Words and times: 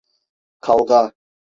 Kavga! 0.65 1.03